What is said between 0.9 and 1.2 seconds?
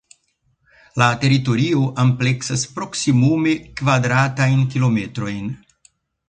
La